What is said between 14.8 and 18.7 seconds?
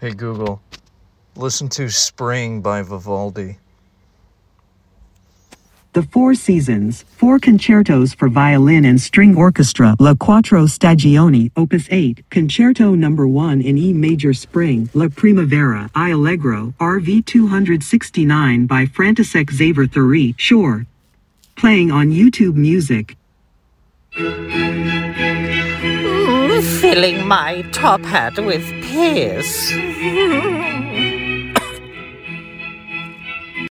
La Primavera, I Allegro, RV 269